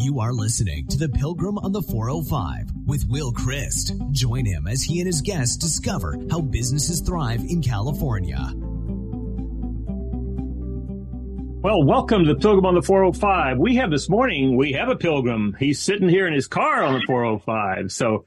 [0.00, 3.94] You are listening to The Pilgrim on the 405 with Will Christ.
[4.12, 8.38] Join him as he and his guests discover how businesses thrive in California.
[11.64, 13.58] Well, welcome to the Pilgrim on the 405.
[13.58, 15.56] We have this morning, we have a pilgrim.
[15.58, 17.90] He's sitting here in his car on the 405.
[17.90, 18.20] So uh,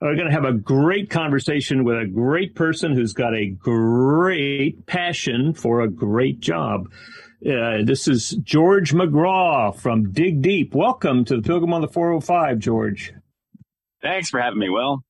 [0.00, 4.86] we're going to have a great conversation with a great person who's got a great
[4.86, 6.88] passion for a great job.
[7.44, 10.76] Uh, this is George McGraw from Dig Deep.
[10.76, 13.12] Welcome to the Pilgrim on the 405, George.
[14.00, 15.02] Thanks for having me, Will.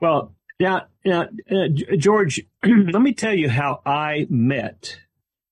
[0.00, 1.68] Well, yeah, yeah, uh,
[1.98, 5.00] George, let me tell you how I met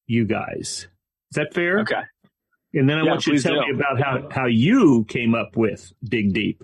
[0.06, 0.88] you guys.
[1.30, 1.80] Is that fair?
[1.80, 2.00] Okay.
[2.72, 3.60] And then I yeah, want you to tell do.
[3.60, 6.62] me about how, how you came up with Dig Deep.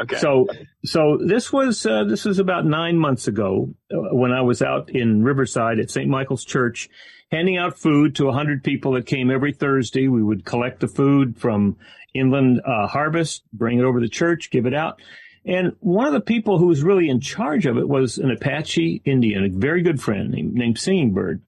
[0.00, 0.16] Okay.
[0.16, 0.48] So,
[0.84, 4.90] so this was uh, this was about nine months ago uh, when I was out
[4.90, 6.08] in Riverside at St.
[6.08, 6.88] Michael's Church,
[7.30, 10.08] handing out food to hundred people that came every Thursday.
[10.08, 11.76] We would collect the food from
[12.14, 15.00] Inland uh, Harvest, bring it over to the church, give it out.
[15.44, 19.02] And one of the people who was really in charge of it was an Apache
[19.04, 21.42] Indian, a very good friend named, named Singing Bird.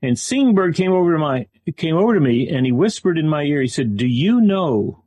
[0.00, 3.28] And Singing Bird came over to my came over to me and he whispered in
[3.28, 3.60] my ear.
[3.60, 5.04] He said, "Do you know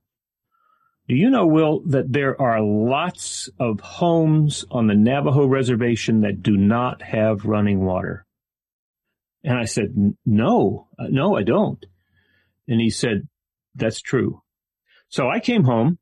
[1.11, 6.41] do you know, Will, that there are lots of homes on the Navajo reservation that
[6.41, 8.25] do not have running water?
[9.43, 11.83] And I said, no, uh, no, I don't.
[12.67, 13.27] And he said,
[13.75, 14.41] that's true.
[15.09, 15.97] So I came home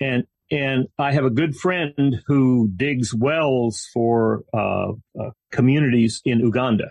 [0.00, 6.40] and, and I have a good friend who digs wells for uh, uh, communities in
[6.40, 6.88] Uganda.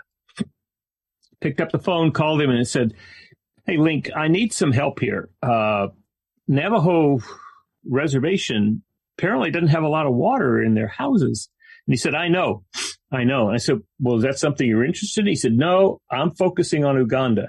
[1.39, 2.93] Picked up the phone, called him, and said,
[3.65, 5.29] "Hey, Link, I need some help here.
[5.41, 5.87] Uh,
[6.47, 7.19] Navajo
[7.83, 8.83] reservation
[9.17, 11.49] apparently doesn't have a lot of water in their houses.
[11.93, 12.63] He said, I know,
[13.11, 13.47] I know.
[13.47, 15.27] And I said, well, is that something you're interested in?
[15.27, 17.47] He said, no, I'm focusing on Uganda.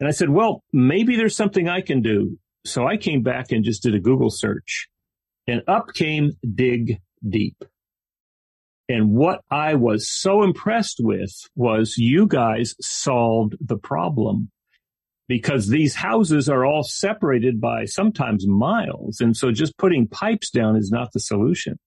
[0.00, 2.38] And I said, well, maybe there's something I can do.
[2.64, 4.88] So I came back and just did a Google search
[5.46, 7.56] and up came Dig Deep.
[8.88, 14.50] And what I was so impressed with was you guys solved the problem
[15.28, 19.20] because these houses are all separated by sometimes miles.
[19.20, 21.78] And so just putting pipes down is not the solution.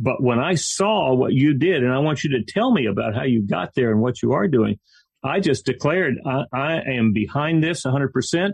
[0.00, 3.14] But when I saw what you did, and I want you to tell me about
[3.14, 4.78] how you got there and what you are doing,
[5.22, 8.52] I just declared I, I am behind this 100%.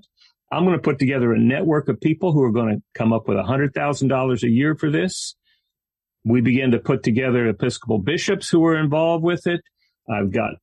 [0.52, 3.28] I'm going to put together a network of people who are going to come up
[3.28, 5.36] with $100,000 a year for this.
[6.24, 9.60] We began to put together Episcopal bishops who were involved with it.
[10.10, 10.54] I've got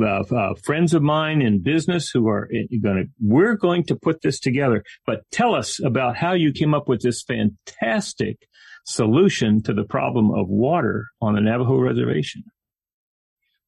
[0.00, 2.48] uh, uh, friends of mine in business who are
[2.82, 4.82] going to, we're going to put this together.
[5.06, 8.38] But tell us about how you came up with this fantastic
[8.84, 12.44] solution to the problem of water on the Navajo reservation.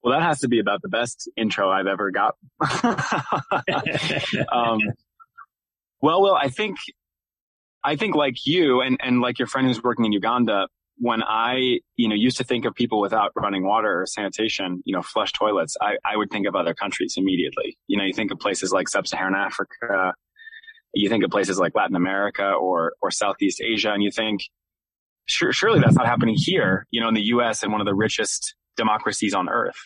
[0.02, 2.36] Well, that has to be about the best intro I've ever got.
[4.52, 4.78] um,
[6.00, 6.76] well, well, I think,
[7.82, 10.68] I think like you and, and like your friend who's working in Uganda,
[10.98, 14.94] when I, you know, used to think of people without running water or sanitation, you
[14.94, 17.76] know, flush toilets, I, I would think of other countries immediately.
[17.86, 20.14] You know, you think of places like sub-Saharan Africa,
[20.94, 24.42] you think of places like Latin America or, or Southeast Asia, and you think,
[25.26, 27.62] sure, surely that's not happening here, you know, in the U.S.
[27.62, 29.76] and one of the richest democracies on earth.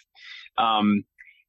[0.59, 1.05] Um,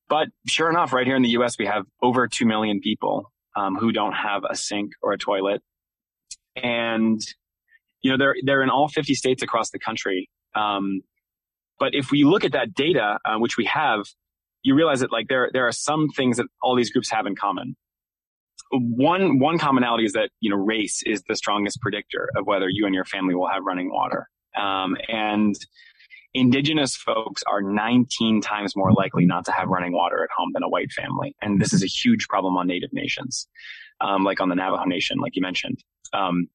[0.10, 3.76] but sure enough, right here in the U.S., we have over 2 million people, um,
[3.76, 5.62] who don't have a sink or a toilet.
[6.56, 7.22] And
[8.02, 10.30] you know, they're, they're in all 50 states across the country.
[10.56, 11.02] Um,
[11.80, 14.06] but if we look at that data, uh, which we have,
[14.64, 17.36] you realize that like there, there are some things that all these groups have in
[17.36, 17.76] common.
[18.72, 22.86] One, one commonality is that, you know, race is the strongest predictor of whether you
[22.86, 24.30] and your family will have running water.
[24.58, 25.56] Um, and
[26.34, 30.64] indigenous folks are 19 times more likely not to have running water at home than
[30.64, 31.36] a white family.
[31.42, 33.48] And this is a huge problem on native nations,
[34.00, 35.84] um, like on the Navajo Nation, like you mentioned.
[36.14, 36.48] Um,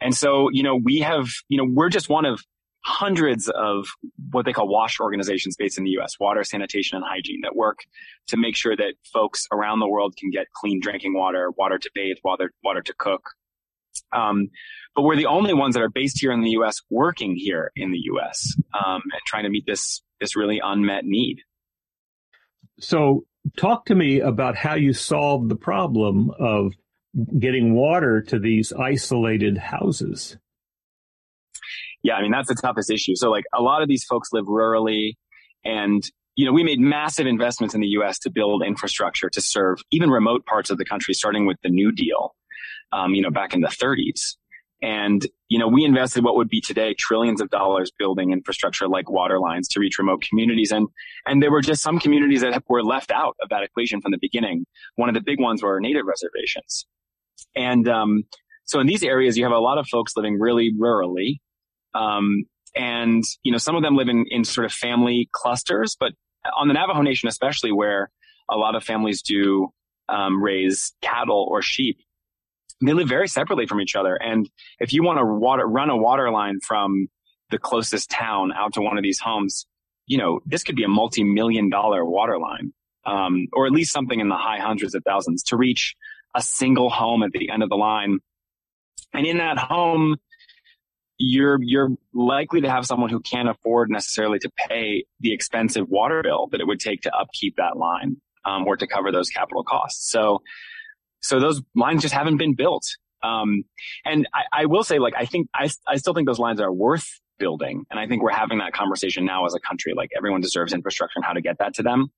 [0.00, 2.40] and so, you know, we have, you know, we're just one of
[2.84, 3.86] hundreds of
[4.30, 7.80] what they call WASH organizations based in the U.S., water, sanitation, and hygiene that work
[8.28, 11.90] to make sure that folks around the world can get clean drinking water, water to
[11.94, 13.30] bathe, water, water to cook.
[14.12, 14.48] Um,
[14.94, 17.90] but we're the only ones that are based here in the U.S., working here in
[17.90, 21.42] the U.S., um, and trying to meet this this really unmet need.
[22.80, 23.24] So,
[23.56, 26.72] talk to me about how you solved the problem of
[27.38, 30.36] getting water to these isolated houses.
[32.02, 33.14] Yeah, I mean, that's the toughest issue.
[33.16, 35.14] So like a lot of these folks live rurally
[35.64, 36.02] and
[36.38, 40.08] you know, we made massive investments in the US to build infrastructure to serve even
[40.08, 42.32] remote parts of the country, starting with the New Deal,
[42.92, 44.36] um, you know, back in the 30s.
[44.80, 49.10] And, you know, we invested what would be today trillions of dollars building infrastructure like
[49.10, 50.70] water lines to reach remote communities.
[50.70, 50.86] And,
[51.26, 54.18] and there were just some communities that were left out of that equation from the
[54.20, 54.64] beginning.
[54.94, 56.86] One of the big ones were native reservations.
[57.56, 58.22] And, um,
[58.64, 61.40] so in these areas, you have a lot of folks living really rurally.
[61.94, 62.44] Um,
[62.76, 66.12] and, you know, some of them live in, in sort of family clusters, but
[66.56, 68.10] on the Navajo Nation, especially where
[68.50, 69.72] a lot of families do,
[70.08, 71.98] um, raise cattle or sheep,
[72.80, 74.14] they live very separately from each other.
[74.14, 74.48] And
[74.78, 77.08] if you want to water, run a water line from
[77.50, 79.66] the closest town out to one of these homes,
[80.06, 82.72] you know, this could be a multi-million dollar water line,
[83.04, 85.96] um, or at least something in the high hundreds of thousands to reach
[86.34, 88.18] a single home at the end of the line.
[89.12, 90.16] And in that home,
[91.18, 96.22] you're you're likely to have someone who can't afford necessarily to pay the expensive water
[96.22, 99.64] bill that it would take to upkeep that line um, or to cover those capital
[99.64, 100.10] costs.
[100.10, 100.42] So
[101.20, 102.84] so those lines just haven't been built.
[103.22, 103.64] Um,
[104.04, 106.72] and I, I, will say, like, I think, I, I still think those lines are
[106.72, 107.84] worth building.
[107.90, 109.94] And I think we're having that conversation now as a country.
[109.94, 112.08] Like everyone deserves infrastructure and how to get that to them.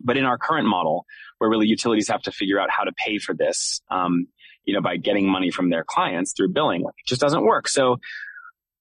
[0.00, 1.04] But in our current model,
[1.38, 4.28] where really utilities have to figure out how to pay for this, um,
[4.64, 7.68] you know, by getting money from their clients through billing, like, it just doesn't work.
[7.68, 7.98] So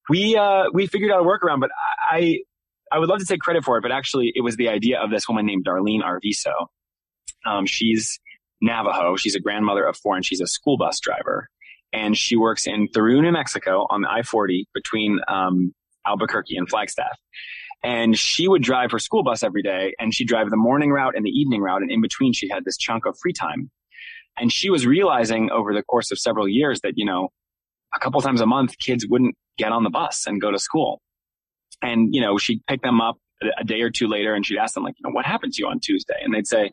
[0.09, 1.69] we, uh, we figured out a workaround, but
[2.11, 2.39] I,
[2.91, 5.09] I would love to take credit for it, but actually it was the idea of
[5.09, 6.67] this woman named Darlene Arviso.
[7.45, 8.19] Um, she's
[8.61, 9.15] Navajo.
[9.15, 11.49] She's a grandmother of four and she's a school bus driver.
[11.93, 15.73] And she works in Thoreau, New Mexico on the I-40 between um,
[16.05, 17.17] Albuquerque and Flagstaff.
[17.83, 21.15] And she would drive her school bus every day and she'd drive the morning route
[21.15, 21.81] and the evening route.
[21.81, 23.69] And in between, she had this chunk of free time.
[24.37, 27.29] And she was realizing over the course of several years that, you know,
[27.93, 31.01] a couple times a month, kids wouldn't get on the bus and go to school.
[31.81, 33.17] And, you know, she'd pick them up
[33.59, 35.61] a day or two later and she'd ask them, like, you know, what happened to
[35.61, 36.15] you on Tuesday?
[36.23, 36.71] And they'd say,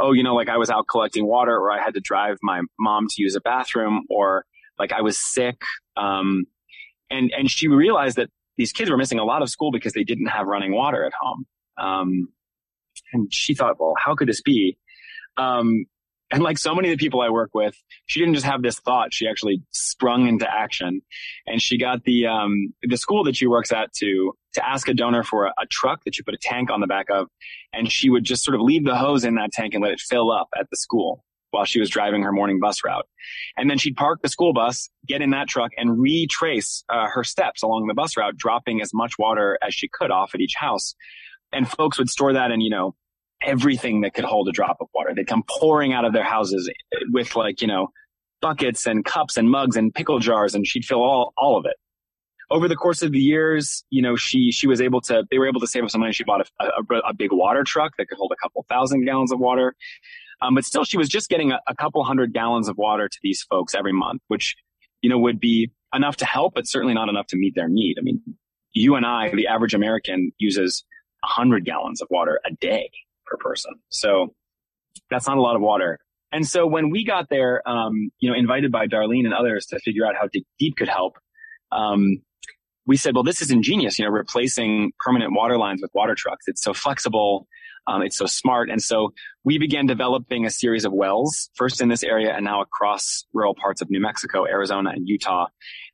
[0.00, 2.62] oh, you know, like I was out collecting water or I had to drive my
[2.78, 4.44] mom to use a bathroom or
[4.78, 5.60] like I was sick.
[5.96, 6.46] Um,
[7.10, 10.04] and, and she realized that these kids were missing a lot of school because they
[10.04, 11.46] didn't have running water at home.
[11.78, 12.28] Um,
[13.12, 14.76] and she thought, well, how could this be?
[15.36, 15.86] Um,
[16.32, 17.76] and like so many of the people I work with,
[18.06, 19.12] she didn't just have this thought.
[19.12, 21.02] She actually sprung into action
[21.46, 24.94] and she got the, um, the school that she works at to, to ask a
[24.94, 27.28] donor for a, a, truck that you put a tank on the back of.
[27.74, 30.00] And she would just sort of leave the hose in that tank and let it
[30.00, 33.06] fill up at the school while she was driving her morning bus route.
[33.58, 37.24] And then she'd park the school bus, get in that truck and retrace uh, her
[37.24, 40.54] steps along the bus route, dropping as much water as she could off at each
[40.56, 40.94] house.
[41.52, 42.94] And folks would store that in, you know,
[43.44, 45.12] everything that could hold a drop of water.
[45.14, 46.70] They'd come pouring out of their houses
[47.10, 47.88] with like, you know,
[48.40, 51.76] buckets and cups and mugs and pickle jars and she'd fill all, all of it.
[52.50, 55.48] Over the course of the years, you know, she, she was able to, they were
[55.48, 56.12] able to save up some money.
[56.12, 59.32] She bought a, a, a big water truck that could hold a couple thousand gallons
[59.32, 59.74] of water.
[60.42, 63.18] Um, but still she was just getting a, a couple hundred gallons of water to
[63.22, 64.56] these folks every month, which,
[65.00, 67.96] you know, would be enough to help, but certainly not enough to meet their need.
[67.98, 68.20] I mean,
[68.72, 70.84] you and I, the average American uses
[71.20, 72.90] 100 gallons of water a day
[73.32, 73.72] per person.
[73.88, 74.34] So
[75.10, 75.98] that's not a lot of water.
[76.30, 79.78] And so when we got there, um, you know, invited by Darlene and others to
[79.80, 81.18] figure out how deep could help,
[81.70, 82.22] um,
[82.86, 86.48] we said, well, this is ingenious, you know, replacing permanent water lines with water trucks.
[86.48, 87.46] It's so flexible.
[87.86, 88.70] Um, it's so smart.
[88.70, 89.12] And so
[89.44, 93.54] we began developing a series of wells, first in this area and now across rural
[93.54, 95.46] parts of New Mexico, Arizona, and Utah.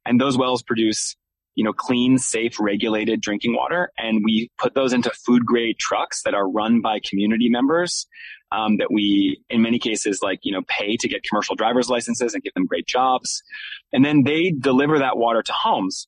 [0.07, 1.17] And those wells produce
[1.59, 3.91] you know, clean, safe, regulated drinking water.
[3.99, 8.07] And we put those into food grade trucks that are run by community members.
[8.53, 12.33] Um, that we, in many cases, like, you know, pay to get commercial driver's licenses
[12.33, 13.43] and give them great jobs.
[13.93, 16.07] And then they deliver that water to homes.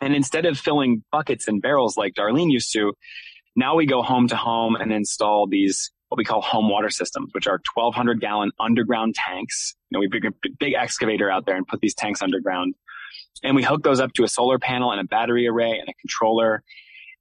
[0.00, 2.92] And instead of filling buckets and barrels like Darlene used to,
[3.56, 7.30] now we go home to home and install these what we call home water systems,
[7.32, 9.74] which are 1200 gallon underground tanks.
[9.88, 12.74] You know, we bring a big excavator out there and put these tanks underground
[13.42, 15.94] and we hook those up to a solar panel and a battery array and a
[15.94, 16.62] controller.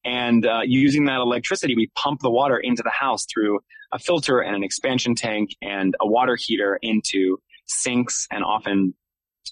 [0.03, 3.59] And uh, using that electricity, we pump the water into the house through
[3.91, 7.37] a filter and an expansion tank and a water heater into
[7.67, 8.93] sinks and often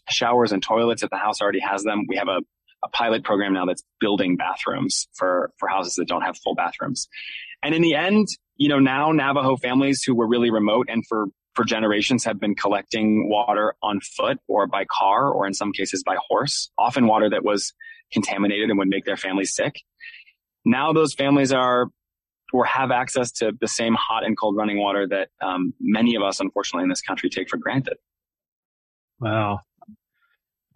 [0.10, 2.06] showers and toilets if the house already has them.
[2.08, 2.42] We have a,
[2.84, 7.08] a pilot program now that's building bathrooms for, for houses that don't have full bathrooms.
[7.62, 11.28] And in the end, you know, now Navajo families who were really remote and for
[11.60, 16.04] for generations have been collecting water on foot or by car or in some cases
[16.06, 17.74] by horse, often water that was
[18.13, 19.82] contaminated and would make their families sick.
[20.63, 21.88] Now those families are
[22.54, 26.24] or have access to the same hot and cold running water that um, many of
[26.24, 27.98] us, unfortunately, in this country take for granted.
[29.20, 29.60] Wow.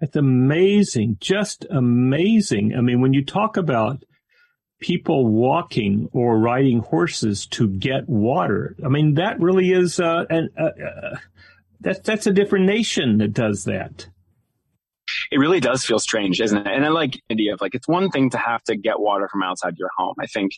[0.01, 2.75] That's amazing, just amazing.
[2.77, 4.03] I mean, when you talk about
[4.83, 8.75] people walking or riding horses to get water.
[8.83, 11.17] I mean, that really is uh, an, uh, uh,
[11.79, 14.07] that's a different nation that does that.
[15.31, 16.67] It really does feel strange, isn't it?
[16.67, 19.29] And I like the idea of like, it's one thing to have to get water
[19.31, 20.15] from outside your home.
[20.19, 20.51] I think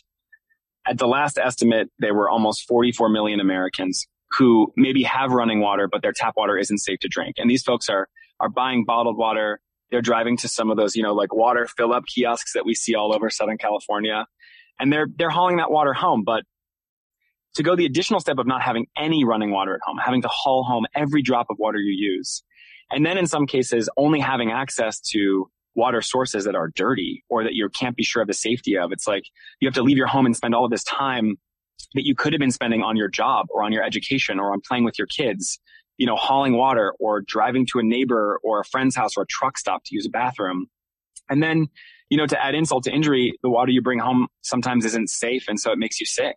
[0.84, 4.06] at the last estimate, there were almost 44 million Americans
[4.38, 7.36] who maybe have running water, but their tap water isn't safe to drink.
[7.38, 8.08] And these folks are,
[8.40, 9.60] are buying bottled water.
[9.90, 12.74] They're driving to some of those, you know, like water fill up kiosks that we
[12.74, 14.26] see all over Southern California.
[14.78, 16.24] And they're, they're hauling that water home.
[16.24, 16.44] But
[17.54, 20.28] to go the additional step of not having any running water at home, having to
[20.28, 22.42] haul home every drop of water you use.
[22.90, 27.44] And then in some cases, only having access to water sources that are dirty or
[27.44, 28.92] that you can't be sure of the safety of.
[28.92, 29.24] It's like
[29.60, 31.36] you have to leave your home and spend all of this time
[31.94, 34.60] that you could have been spending on your job or on your education or on
[34.66, 35.58] playing with your kids,
[35.98, 39.26] you know, hauling water or driving to a neighbor or a friend's house or a
[39.26, 40.66] truck stop to use a bathroom.
[41.28, 41.68] And then,
[42.10, 45.46] you know, to add insult to injury, the water you bring home sometimes isn't safe.
[45.48, 46.36] And so it makes you sick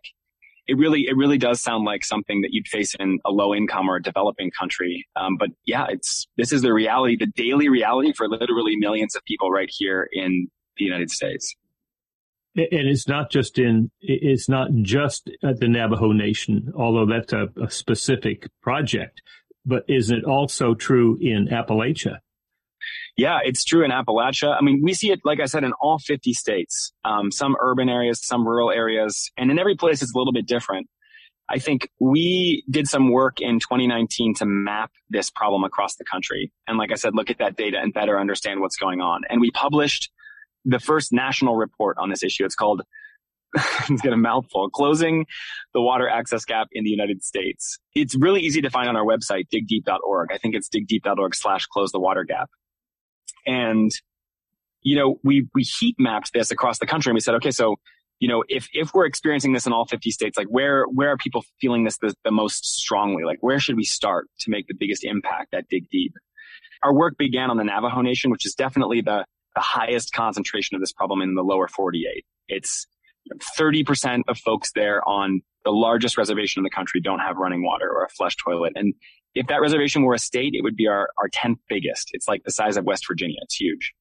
[0.70, 3.90] it really it really does sound like something that you'd face in a low income
[3.90, 5.06] or a developing country.
[5.16, 9.24] Um, but yeah, it's this is the reality, the daily reality for literally millions of
[9.24, 11.56] people right here in the United States.
[12.56, 17.48] And it's not just in it's not just at the Navajo Nation, although that's a,
[17.60, 19.22] a specific project.
[19.66, 22.18] But isn't it also true in Appalachia?
[23.16, 24.56] Yeah, it's true in Appalachia.
[24.56, 27.88] I mean, we see it, like I said, in all 50 states, um, some urban
[27.88, 30.88] areas, some rural areas, and in every place it's a little bit different.
[31.50, 36.52] I think we did some work in 2019 to map this problem across the country.
[36.68, 39.22] And like I said, look at that data and better understand what's going on.
[39.28, 40.10] And we published
[40.64, 42.44] the first national report on this issue.
[42.44, 42.82] It's called,
[43.88, 45.26] it's a mouthful, Closing
[45.74, 47.78] the Water Access Gap in the United States.
[47.94, 50.30] It's really easy to find on our website, digdeep.org.
[50.32, 52.50] I think it's digdeep.org slash close the water gap.
[53.46, 53.90] And,
[54.82, 57.76] you know, we, we heat mapped this across the country and we said, okay, so,
[58.20, 61.16] you know, if, if we're experiencing this in all 50 states, like where, where are
[61.16, 63.24] people feeling this the, the most strongly?
[63.24, 66.12] Like where should we start to make the biggest impact at Dig Deep?
[66.82, 70.80] Our work began on the Navajo Nation, which is definitely the, the highest concentration of
[70.80, 72.24] this problem in the lower 48.
[72.48, 72.86] It's
[73.58, 77.90] 30% of folks there on the largest reservation in the country don't have running water
[77.90, 78.72] or a flush toilet.
[78.76, 78.94] And
[79.34, 82.10] if that reservation were a state, it would be our, our 10th biggest.
[82.12, 83.36] It's like the size of West Virginia.
[83.42, 83.92] It's huge.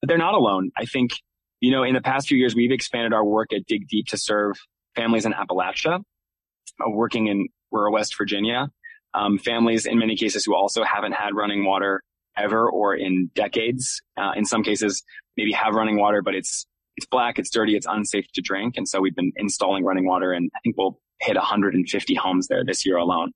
[0.00, 0.70] But they're not alone.
[0.76, 1.12] I think,
[1.60, 4.16] you know, in the past few years, we've expanded our work at Dig Deep to
[4.16, 4.56] serve
[4.94, 8.68] families in Appalachia, uh, working in rural West Virginia,
[9.14, 12.02] um, families in many cases who also haven't had running water
[12.36, 14.00] ever or in decades.
[14.16, 15.02] Uh, in some cases,
[15.36, 16.66] maybe have running water, but it's
[16.98, 18.76] it's black, it's dirty, it's unsafe to drink.
[18.76, 22.64] And so we've been installing running water, and I think we'll hit 150 homes there
[22.64, 23.30] this year alone.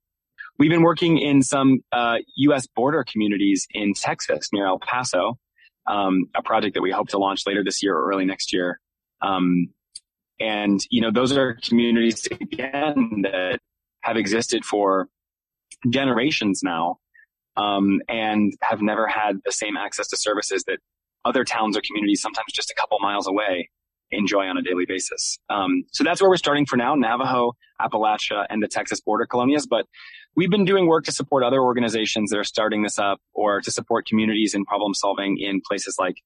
[0.59, 2.67] We've been working in some uh, U.S.
[2.67, 5.39] border communities in Texas near El Paso,
[5.87, 8.81] um, a project that we hope to launch later this year or early next year.
[9.21, 9.69] Um,
[10.41, 13.59] and you know, those are communities again that
[14.01, 15.07] have existed for
[15.89, 16.97] generations now,
[17.55, 20.79] um, and have never had the same access to services that
[21.25, 23.69] other towns or communities, sometimes just a couple miles away,
[24.11, 25.37] enjoy on a daily basis.
[25.49, 29.67] Um, so that's where we're starting for now, Navajo, Appalachia, and the Texas border colonias.
[29.67, 29.85] But
[30.35, 33.71] we've been doing work to support other organizations that are starting this up or to
[33.71, 36.17] support communities in problem solving in places like,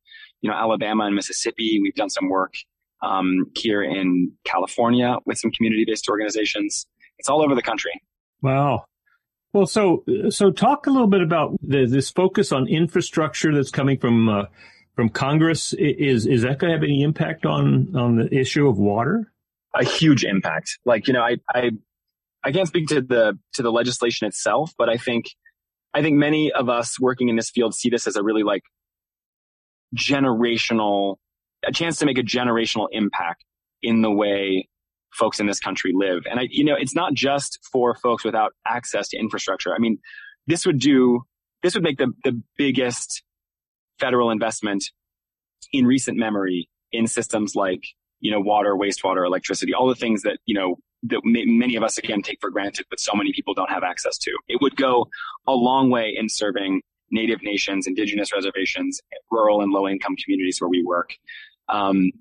[0.41, 1.79] you know, Alabama and Mississippi.
[1.81, 2.53] We've done some work
[3.01, 6.87] um, here in California with some community-based organizations.
[7.19, 7.91] It's all over the country.
[8.41, 8.85] Wow.
[9.53, 13.97] Well, so so talk a little bit about the, this focus on infrastructure that's coming
[13.97, 14.43] from uh,
[14.97, 15.73] from Congress.
[15.73, 19.31] Is is that going to have any impact on on the issue of water?
[19.73, 20.79] A huge impact.
[20.85, 21.71] Like you know, I I
[22.43, 25.27] I can't speak to the to the legislation itself, but I think
[25.93, 28.63] I think many of us working in this field see this as a really like
[29.95, 31.17] generational
[31.65, 33.45] a chance to make a generational impact
[33.81, 34.67] in the way
[35.13, 36.23] folks in this country live.
[36.29, 39.75] And I you know, it's not just for folks without access to infrastructure.
[39.75, 39.99] I mean,
[40.47, 41.21] this would do
[41.61, 43.21] this would make the the biggest
[43.99, 44.83] federal investment
[45.73, 47.83] in recent memory in systems like
[48.19, 51.97] you know water, wastewater, electricity, all the things that you know that many of us
[51.97, 54.31] again take for granted, but so many people don't have access to.
[54.47, 55.07] It would go
[55.47, 59.01] a long way in serving Native nations, indigenous reservations,
[59.31, 61.15] rural and low income communities where we work.
[61.69, 62.11] Um,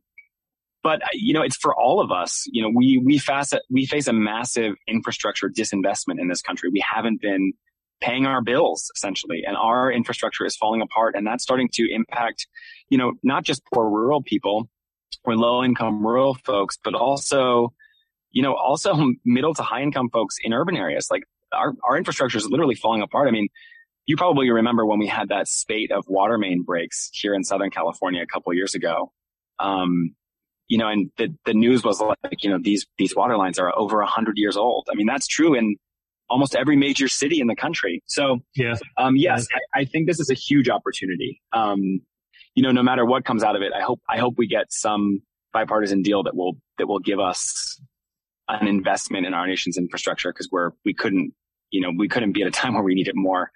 [0.84, 2.44] but you know, it's for all of us.
[2.46, 6.70] You know, we we face we face a massive infrastructure disinvestment in this country.
[6.72, 7.52] We haven't been
[8.00, 12.46] paying our bills essentially, and our infrastructure is falling apart, and that's starting to impact,
[12.88, 14.68] you know, not just poor rural people
[15.24, 17.72] or low income rural folks, but also
[18.36, 21.08] you know, also middle to high income folks in urban areas.
[21.10, 21.22] Like
[21.52, 23.28] our, our infrastructure is literally falling apart.
[23.28, 23.48] I mean,
[24.04, 27.70] you probably remember when we had that spate of water main breaks here in Southern
[27.70, 29.10] California a couple years ago.
[29.58, 30.14] Um,
[30.68, 33.76] you know, and the, the news was like, you know, these, these water lines are
[33.76, 34.88] over a hundred years old.
[34.92, 35.76] I mean, that's true in
[36.28, 38.02] almost every major city in the country.
[38.06, 38.74] So, yeah.
[38.96, 41.40] um, yes, I, I, think this is a huge opportunity.
[41.52, 42.00] Um,
[42.54, 44.72] you know, no matter what comes out of it, I hope, I hope we get
[44.72, 47.80] some bipartisan deal that will, that will give us
[48.48, 51.32] an investment in our nation's infrastructure because we're, we couldn't,
[51.70, 53.50] you know, we couldn't be at a time where we need it more.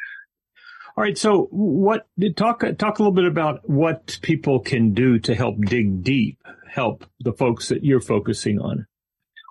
[0.97, 1.17] All right.
[1.17, 6.03] So what talk, talk a little bit about what people can do to help dig
[6.03, 8.87] deep, help the folks that you're focusing on.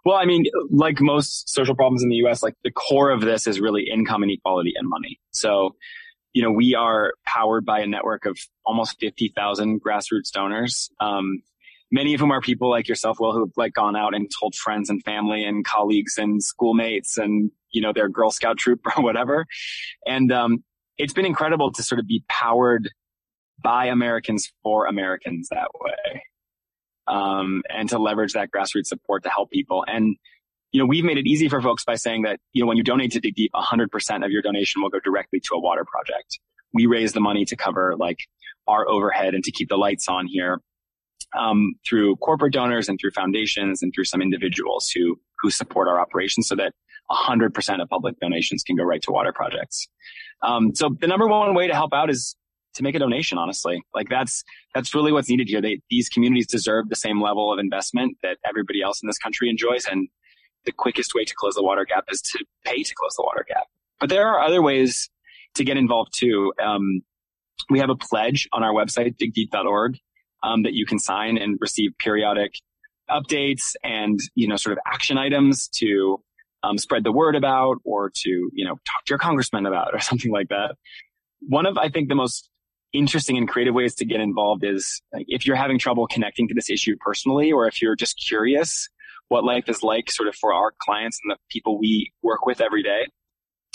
[0.06, 3.48] Well, I mean, like most social problems in the U.S., like the core of this
[3.48, 5.20] is really income inequality and money.
[5.32, 5.76] So,
[6.34, 10.90] you know, we are powered by a network of almost 50,000 grassroots donors.
[11.00, 11.42] Um,
[11.92, 14.90] many of whom are people like yourself, Will, who've like gone out and told friends
[14.90, 19.46] and family and colleagues and schoolmates and, you know, their Girl Scout troop or whatever.
[20.06, 20.64] And, um,
[20.98, 22.90] it's been incredible to sort of be powered
[23.64, 26.24] by Americans for Americans that way
[27.10, 29.84] um, and to leverage that grassroots support to help people.
[29.88, 30.16] And
[30.72, 32.84] you know, we've made it easy for folks by saying that you know when you
[32.84, 36.40] donate to Dig Deep, 100% of your donation will go directly to a water project.
[36.74, 38.20] We raise the money to cover like
[38.68, 40.62] our overhead and to keep the lights on here
[41.38, 46.00] um, through corporate donors and through foundations and through some individuals who who support our
[46.00, 46.74] operations, so that
[47.10, 49.88] 100% of public donations can go right to water projects.
[50.44, 52.36] Um, so the number one way to help out is
[52.76, 53.82] to make a donation, honestly.
[53.94, 55.62] Like that's, that's really what's needed here.
[55.62, 59.50] They, these communities deserve the same level of investment that everybody else in this country
[59.50, 59.86] enjoys.
[59.86, 60.08] And
[60.66, 63.46] the quickest way to close the water gap is to pay to close the water
[63.48, 63.64] gap.
[64.00, 65.10] But there are other ways
[65.56, 66.54] to get involved too.
[66.64, 67.02] Um,
[67.70, 69.98] we have a pledge on our website, digdeep.org,
[70.44, 72.54] um, that you can sign and receive periodic
[73.10, 76.22] updates and, you know, sort of action items to
[76.64, 80.00] um, spread the word about or to, you know, talk to your congressman about or
[80.00, 80.76] something like that.
[81.42, 82.50] One of, I think, the most
[82.94, 86.54] interesting and creative ways to get involved is like, if you're having trouble connecting to
[86.54, 88.90] this issue personally, or if you're just curious
[89.30, 92.60] what life is like sort of for our clients and the people we work with
[92.60, 93.08] every day.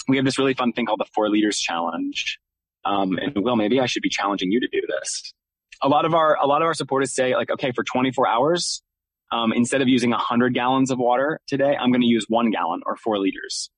[0.08, 2.38] We have this really fun thing called the Four Liters Challenge.
[2.84, 5.32] Um, and Will, maybe I should be challenging you to do this.
[5.80, 8.82] A lot of our, a lot of our supporters say like, okay, for 24 hours,
[9.32, 12.82] um, instead of using 100 gallons of water today, I'm going to use one gallon
[12.84, 13.70] or four liters.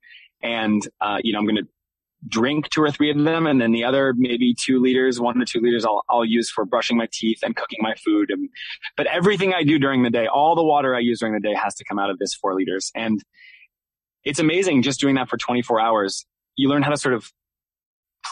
[0.43, 1.69] And, uh, you know, I'm going to
[2.28, 5.44] drink two or three of them, and then the other maybe two liters, one to
[5.44, 8.31] two liters, I'll I'll use for brushing my teeth and cooking my food.
[8.31, 8.48] And,
[8.96, 11.55] but everything I do during the day, all the water I use during the day,
[11.55, 12.90] has to come out of this four liters.
[12.94, 13.22] And
[14.24, 16.27] it's amazing just doing that for 24 hours.
[16.57, 17.31] You learn how to sort of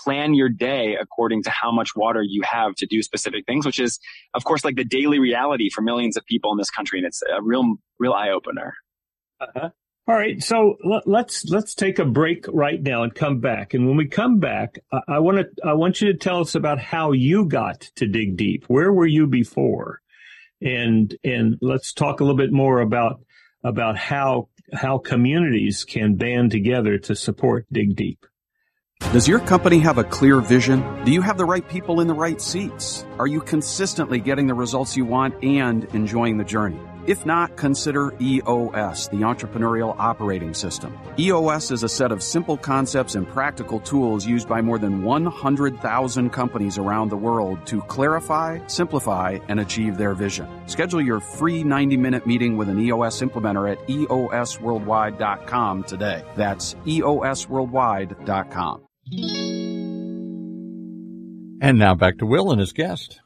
[0.02, 3.78] plan your day according to how much water you have to do specific things, which
[3.78, 4.00] is,
[4.34, 6.98] of course, like the daily reality for millions of people in this country.
[6.98, 8.74] And it's a real, real eye opener.
[9.40, 9.70] Uh-huh.
[10.06, 13.72] All right, so let's let's take a break right now and come back.
[13.72, 16.78] And when we come back, I want to I want you to tell us about
[16.78, 18.64] how you got to dig deep.
[18.68, 20.02] Where were you before?
[20.60, 23.22] And and let's talk a little bit more about
[23.62, 28.26] about how how communities can band together to support Dig Deep.
[29.12, 31.04] Does your company have a clear vision?
[31.04, 33.06] Do you have the right people in the right seats?
[33.18, 36.80] Are you consistently getting the results you want and enjoying the journey?
[37.06, 40.98] If not, consider EOS, the Entrepreneurial Operating System.
[41.18, 46.30] EOS is a set of simple concepts and practical tools used by more than 100,000
[46.30, 50.48] companies around the world to clarify, simplify, and achieve their vision.
[50.66, 56.24] Schedule your free 90 minute meeting with an EOS implementer at EOSworldwide.com today.
[56.36, 58.80] That's EOSworldwide.com.
[61.60, 63.20] And now back to Will and his guest.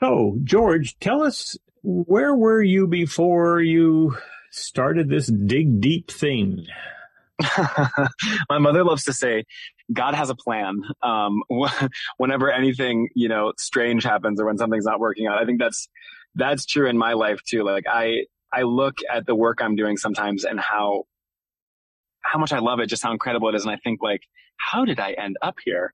[0.00, 4.16] So, George, tell us where were you before you
[4.50, 6.66] started this dig deep thing?
[8.48, 9.44] My mother loves to say,
[9.92, 10.80] God has a plan.
[11.02, 11.42] Um,
[12.16, 15.88] whenever anything, you know, strange happens or when something's not working out, I think that's,
[16.34, 17.64] that's true in my life too.
[17.64, 21.04] Like I, I look at the work I'm doing sometimes and how,
[22.22, 23.64] how much I love it, just how incredible it is.
[23.64, 24.22] And I think like,
[24.56, 25.92] how did I end up here?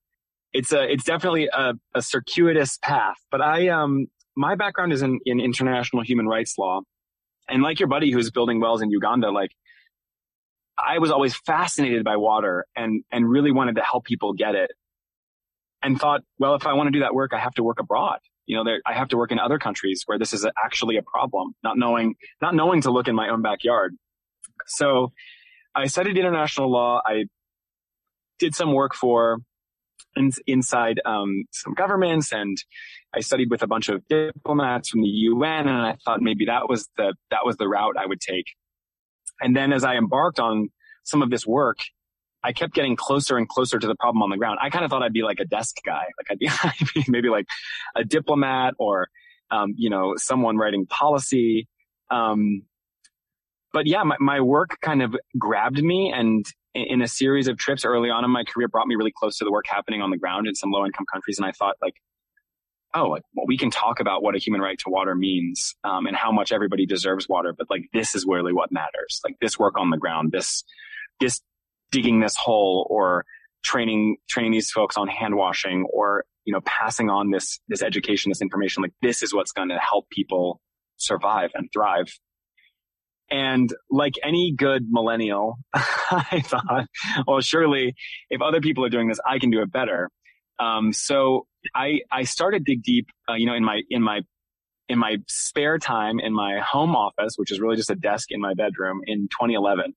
[0.53, 5.21] It's a, it's definitely a, a circuitous path, but I, um, my background is in,
[5.27, 6.81] in international human rights law.
[7.49, 9.51] And like your buddy who's building wells in Uganda, like
[10.79, 14.71] I was always fascinated by water and, and really wanted to help people get it
[15.83, 18.19] and thought, well, if I want to do that work, I have to work abroad.
[18.47, 21.03] You know, there, I have to work in other countries where this is actually a
[21.03, 23.95] problem, not knowing, not knowing to look in my own backyard.
[24.67, 25.13] So
[25.75, 27.01] I studied international law.
[27.05, 27.25] I
[28.39, 29.39] did some work for
[30.17, 32.57] in, inside um, some governments and
[33.15, 36.69] I studied with a bunch of diplomats from the UN and I thought maybe that
[36.69, 38.47] was the, that was the route I would take.
[39.41, 40.69] And then as I embarked on
[41.05, 41.79] some of this work,
[42.43, 44.59] I kept getting closer and closer to the problem on the ground.
[44.63, 47.05] I kind of thought I'd be like a desk guy, like I'd be, I'd be
[47.09, 47.47] maybe like
[47.97, 49.09] a diplomat or,
[49.51, 51.69] um, you know, someone writing policy.
[52.11, 52.63] Um,
[53.73, 56.45] but yeah, my, my work kind of grabbed me and
[56.75, 59.45] in, a series of trips early on in my career brought me really close to
[59.45, 61.39] the work happening on the ground in some low income countries.
[61.39, 61.95] And I thought like,
[62.95, 66.07] oh, like, well, we can talk about what a human right to water means um,
[66.07, 69.21] and how much everybody deserves water, but like this is really what matters.
[69.25, 70.65] Like this work on the ground, this
[71.21, 71.41] this
[71.91, 73.25] digging this hole or
[73.63, 78.31] training training these folks on hand washing or you know passing on this this education,
[78.31, 78.83] this information.
[78.83, 80.61] Like this is what's going to help people
[80.97, 82.09] survive and thrive.
[83.33, 86.87] And like any good millennial, I thought,
[87.29, 87.95] well, surely
[88.29, 90.11] if other people are doing this, I can do it better.
[90.61, 94.21] Um, so I, I started dig deep, uh, you know, in my, in my,
[94.89, 98.41] in my spare time in my home office, which is really just a desk in
[98.41, 99.95] my bedroom in 2011.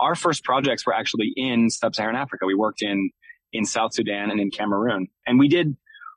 [0.00, 2.46] Our first projects were actually in sub-Saharan Africa.
[2.46, 3.10] We worked in,
[3.52, 5.76] in South Sudan and in Cameroon and we did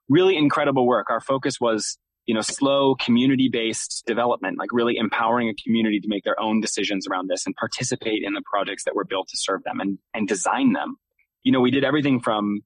[0.10, 1.10] really incredible work.
[1.10, 6.10] Our focus was you know, slow community based development, like really empowering a community to
[6.10, 9.38] make their own decisions around this and participate in the projects that were built to
[9.38, 10.98] serve them and, and design them.
[11.44, 12.62] You know, we did everything from,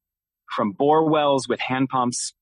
[0.52, 2.34] from bore wells with hand pumps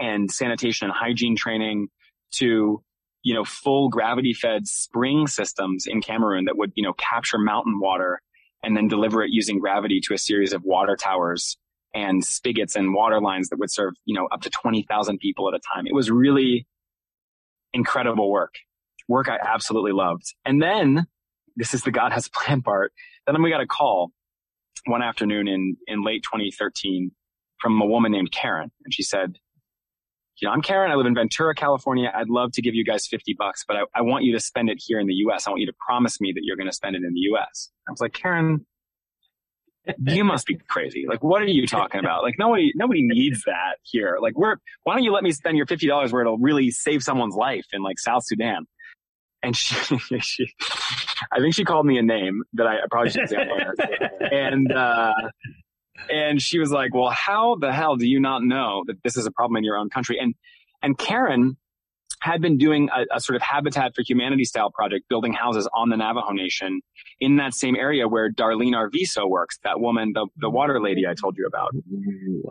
[0.00, 1.88] and sanitation and hygiene training
[2.32, 2.82] to,
[3.22, 7.80] you know, full gravity fed spring systems in Cameroon that would, you know, capture mountain
[7.80, 8.20] water
[8.62, 11.56] and then deliver it using gravity to a series of water towers
[11.94, 15.54] and spigots and water lines that would serve, you know, up to 20,000 people at
[15.54, 15.86] a time.
[15.86, 16.66] It was really
[17.72, 18.54] incredible work,
[19.08, 20.34] work I absolutely loved.
[20.44, 21.06] And then
[21.56, 22.92] this is the God has plan part.
[23.26, 24.10] Then we got a call
[24.86, 27.10] one afternoon in, in late 2013
[27.60, 28.70] from a woman named Karen.
[28.84, 29.38] And she said,
[30.38, 30.90] you know, I'm Karen.
[30.90, 32.12] I live in Ventura, California.
[32.14, 34.68] I'd love to give you guys 50 bucks, but I, I want you to spend
[34.68, 35.46] it here in the U.S.
[35.46, 37.70] I want you to promise me that you're going to spend it in the U.S.
[37.88, 38.66] I was like, Karen,
[39.98, 41.06] you must be crazy.
[41.08, 42.22] Like, what are you talking about?
[42.22, 44.18] Like, nobody, nobody needs that here.
[44.20, 47.34] Like, we're, why don't you let me spend your $50 where it'll really save someone's
[47.34, 48.66] life in like South Sudan?
[49.42, 49.74] And she,
[50.20, 50.48] she
[51.32, 53.38] I think she called me a name that I, probably shouldn't say
[54.32, 55.12] And, uh,
[56.10, 59.26] and she was like, well, how the hell do you not know that this is
[59.26, 60.18] a problem in your own country?
[60.20, 60.34] And,
[60.82, 61.56] and Karen
[62.20, 65.90] had been doing a, a, sort of Habitat for Humanity style project, building houses on
[65.90, 66.80] the Navajo Nation
[67.20, 71.14] in that same area where Darlene Arviso works, that woman, the, the water lady I
[71.14, 71.70] told you about.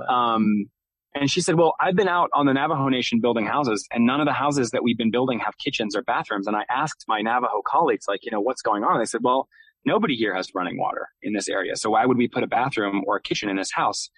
[0.08, 0.70] Um,
[1.14, 4.20] and she said, well, I've been out on the Navajo Nation building houses and none
[4.20, 6.46] of the houses that we've been building have kitchens or bathrooms.
[6.46, 8.94] And I asked my Navajo colleagues, like, you know, what's going on?
[8.94, 9.48] And they said, well,
[9.86, 11.76] nobody here has running water in this area.
[11.76, 14.10] So why would we put a bathroom or a kitchen in this house?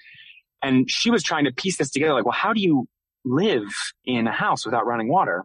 [0.63, 2.13] And she was trying to piece this together.
[2.13, 2.87] Like, well, how do you
[3.27, 3.67] live
[4.05, 5.43] in a house without running water.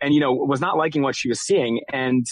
[0.00, 2.26] And, you know, was not liking what she was seeing and,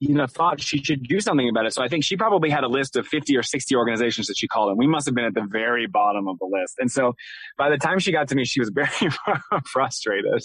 [0.00, 1.72] you know, thought she should do something about it.
[1.72, 4.48] So I think she probably had a list of 50 or 60 organizations that she
[4.48, 6.74] called and we must have been at the very bottom of the list.
[6.78, 7.14] And so
[7.56, 9.10] by the time she got to me, she was very
[9.64, 10.42] frustrated.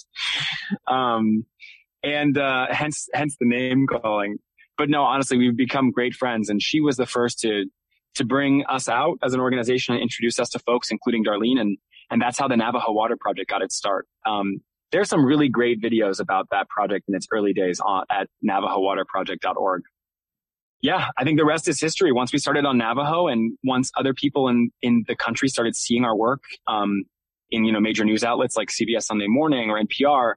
[0.88, 1.46] Um,
[2.04, 4.38] and, uh, hence, hence the name calling.
[4.78, 7.66] But no, honestly, we've become great friends and she was the first to,
[8.16, 11.60] to bring us out as an organization and introduce us to folks, including Darlene.
[11.60, 11.78] And
[12.10, 14.08] and that's how the Navajo Water Project got its start.
[14.26, 14.62] Um,
[14.92, 19.82] there's some really great videos about that project in its early days on, at navajowaterproject.org.
[20.82, 22.12] Yeah, I think the rest is history.
[22.12, 26.06] Once we started on Navajo and once other people in, in the country started seeing
[26.06, 27.06] our work, um,
[27.50, 30.34] in, you know, major news outlets like CBS Sunday Morning or NPR,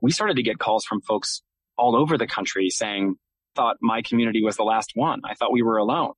[0.00, 1.42] we started to get calls from folks
[1.76, 3.16] all over the country saying,
[3.58, 5.20] thought my community was the last one.
[5.24, 6.12] I thought we were alone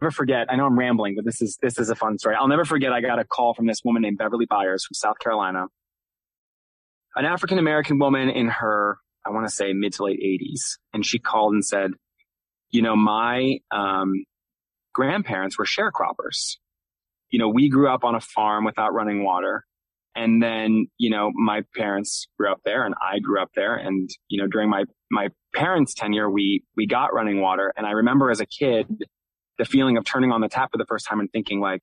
[0.00, 0.46] never forget.
[0.50, 2.36] I know I'm rambling, but this is this is a fun story.
[2.38, 2.92] I'll never forget.
[2.92, 5.66] I got a call from this woman named Beverly Byers from South Carolina,
[7.16, 11.04] an African American woman in her I want to say mid to late 80s, and
[11.04, 11.92] she called and said,
[12.70, 14.24] "You know, my um,
[14.94, 16.56] grandparents were sharecroppers.
[17.30, 19.64] You know, we grew up on a farm without running water."
[20.18, 23.76] And then, you know, my parents grew up there and I grew up there.
[23.76, 27.72] And, you know, during my, my parents' tenure, we, we got running water.
[27.76, 28.88] And I remember as a kid,
[29.58, 31.82] the feeling of turning on the tap for the first time and thinking like,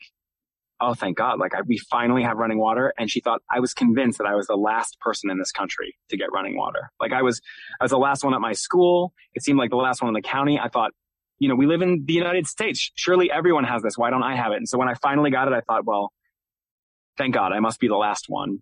[0.81, 2.93] oh, thank God, like I, we finally have running water.
[2.97, 5.95] And she thought I was convinced that I was the last person in this country
[6.09, 6.91] to get running water.
[6.99, 7.39] Like I was,
[7.79, 9.13] I was the last one at my school.
[9.33, 10.59] It seemed like the last one in the county.
[10.61, 10.91] I thought,
[11.39, 12.91] you know, we live in the United States.
[12.95, 13.97] Surely everyone has this.
[13.97, 14.57] Why don't I have it?
[14.57, 16.11] And so when I finally got it, I thought, well,
[17.17, 18.59] thank God, I must be the last one.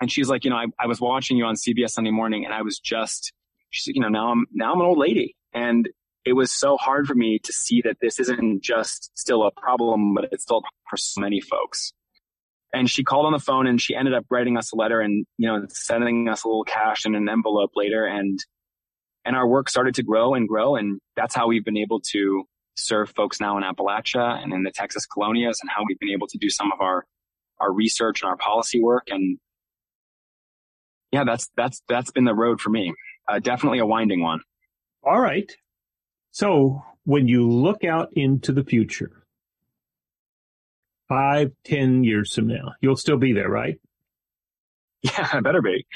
[0.00, 2.54] And she's like, you know, I, I was watching you on CBS Sunday morning and
[2.54, 3.32] I was just,
[3.70, 5.36] she's like, you know, now I'm, now I'm an old lady.
[5.52, 5.88] And
[6.24, 10.14] it was so hard for me to see that this isn't just still a problem,
[10.14, 11.92] but it's still for so many folks.
[12.72, 15.24] And she called on the phone and she ended up writing us a letter and,
[15.38, 18.04] you know, sending us a little cash in an envelope later.
[18.04, 18.38] And,
[19.24, 20.76] and our work started to grow and grow.
[20.76, 22.44] And that's how we've been able to
[22.76, 26.28] serve folks now in Appalachia and in the Texas colonias and how we've been able
[26.28, 27.04] to do some of our,
[27.60, 29.08] our research and our policy work.
[29.08, 29.38] And
[31.12, 32.94] yeah, that's, that's, that's been the road for me.
[33.26, 34.40] Uh, definitely a winding one.
[35.02, 35.50] All right.
[36.30, 39.24] So when you look out into the future,
[41.08, 43.80] five, ten years from now, you'll still be there, right?
[45.02, 45.86] Yeah, I better be.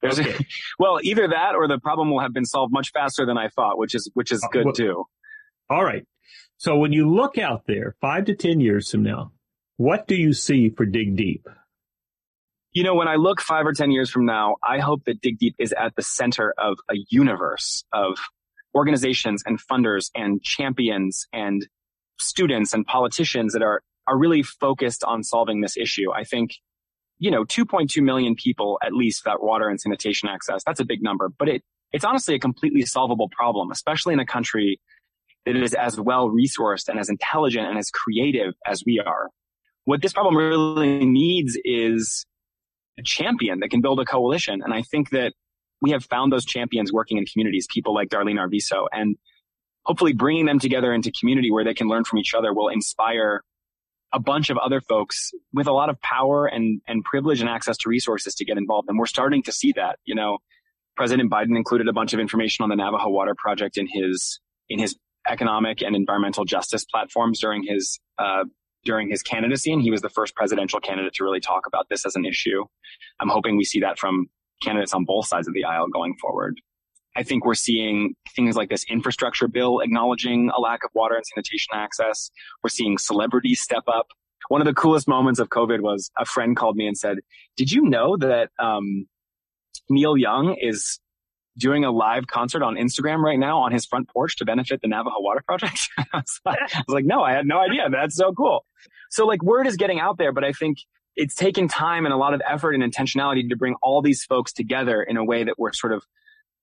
[0.00, 0.30] There's okay.
[0.30, 0.38] a,
[0.78, 3.78] well, either that or the problem will have been solved much faster than I thought,
[3.78, 5.04] which is which is uh, good well, too.
[5.68, 6.06] All right.
[6.56, 9.32] So when you look out there, five to ten years from now,
[9.76, 11.46] what do you see for Dig Deep?
[12.72, 15.38] You know, when I look five or 10 years from now, I hope that Dig
[15.38, 18.18] Deep is at the center of a universe of
[18.74, 21.66] organizations and funders and champions and
[22.18, 26.12] students and politicians that are, are really focused on solving this issue.
[26.12, 26.56] I think,
[27.18, 30.62] you know, 2.2 million people at least without water and sanitation access.
[30.64, 34.26] That's a big number, but it, it's honestly a completely solvable problem, especially in a
[34.26, 34.80] country
[35.46, 39.30] that is as well resourced and as intelligent and as creative as we are.
[39.84, 42.24] What this problem really needs is
[42.98, 44.62] a champion that can build a coalition.
[44.62, 45.32] And I think that
[45.80, 49.16] we have found those champions working in communities, people like Darlene Arviso, and
[49.84, 53.42] hopefully bringing them together into community where they can learn from each other will inspire
[54.12, 57.76] a bunch of other folks with a lot of power and, and privilege and access
[57.76, 58.88] to resources to get involved.
[58.88, 60.38] And we're starting to see that, you know,
[60.96, 64.78] President Biden included a bunch of information on the Navajo Water Project in his, in
[64.78, 64.96] his
[65.28, 68.44] economic and environmental justice platforms during his, uh,
[68.84, 72.04] during his candidacy, and he was the first presidential candidate to really talk about this
[72.06, 72.64] as an issue.
[73.20, 74.26] I'm hoping we see that from
[74.62, 76.60] candidates on both sides of the aisle going forward.
[77.16, 81.24] I think we're seeing things like this infrastructure bill acknowledging a lack of water and
[81.24, 82.30] sanitation access.
[82.62, 84.08] We're seeing celebrities step up.
[84.48, 87.18] One of the coolest moments of COVID was a friend called me and said,
[87.56, 89.06] "Did you know that um,
[89.88, 90.98] Neil Young is
[91.56, 94.88] doing a live concert on Instagram right now on his front porch to benefit the
[94.88, 95.78] Navajo Water Project.
[95.98, 97.88] I, was like, I was like, no, I had no idea.
[97.90, 98.66] That's so cool.
[99.10, 100.78] So like word is getting out there, but I think
[101.16, 104.52] it's taken time and a lot of effort and intentionality to bring all these folks
[104.52, 106.02] together in a way that we're sort of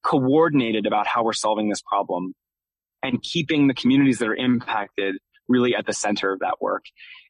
[0.04, 2.34] coordinated about how we're solving this problem
[3.02, 5.16] and keeping the communities that are impacted
[5.48, 6.84] really at the center of that work.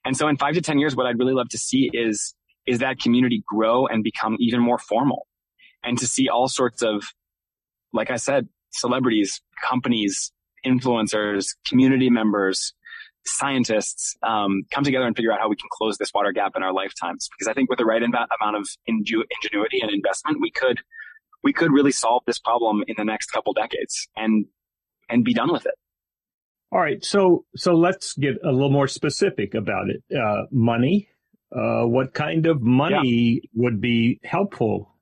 [0.03, 2.33] And so in five to 10 years, what I'd really love to see is,
[2.65, 5.27] is that community grow and become even more formal
[5.83, 7.03] and to see all sorts of
[7.93, 10.31] like I said, celebrities, companies,
[10.65, 12.73] influencers, community members,
[13.25, 16.63] scientists um, come together and figure out how we can close this water gap in
[16.63, 17.29] our lifetimes.
[17.31, 20.79] Because I think with the right amount of ingenuity and investment, we could
[21.43, 24.45] we could really solve this problem in the next couple decades and
[25.09, 25.75] and be done with it.
[26.71, 30.03] All right, so so let's get a little more specific about it.
[30.15, 31.09] Uh, money.
[31.53, 33.49] Uh, what kind of money yeah.
[33.55, 34.95] would be helpful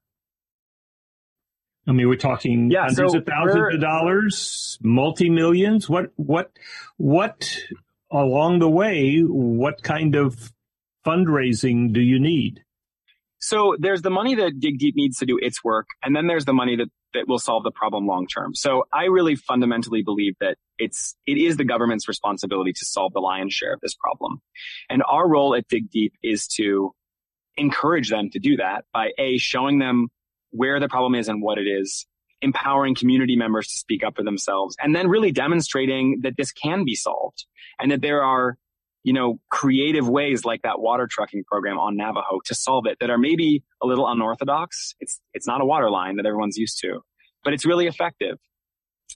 [1.89, 5.89] I mean, we're talking yeah, hundreds so of thousands of dollars, multi millions.
[5.89, 6.51] What, what,
[6.97, 7.57] what
[8.11, 10.51] along the way, what kind of
[11.05, 12.63] fundraising do you need?
[13.39, 16.45] So there's the money that Dig Deep needs to do its work, and then there's
[16.45, 18.53] the money that, that will solve the problem long term.
[18.53, 23.19] So I really fundamentally believe that it's it is the government's responsibility to solve the
[23.19, 24.41] lion's share of this problem.
[24.89, 26.91] And our role at Dig Deep is to
[27.57, 30.09] encourage them to do that by A, showing them
[30.51, 32.05] where the problem is and what it is,
[32.41, 36.85] empowering community members to speak up for themselves, and then really demonstrating that this can
[36.85, 37.45] be solved
[37.79, 38.57] and that there are,
[39.03, 43.09] you know, creative ways like that water trucking program on Navajo to solve it that
[43.09, 44.95] are maybe a little unorthodox.
[44.99, 47.01] It's, it's not a water line that everyone's used to,
[47.43, 48.37] but it's really effective.